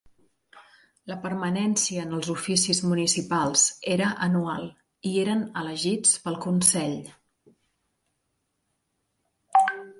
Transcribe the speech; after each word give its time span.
La 1.09 1.17
permanència 1.25 2.05
en 2.07 2.15
els 2.19 2.29
oficis 2.35 2.79
municipals 2.93 3.67
era 3.97 4.09
anual 4.29 4.67
i 5.11 5.13
eren 5.27 5.45
elegits 5.63 6.17
pel 6.27 6.43
consell. 6.49 6.99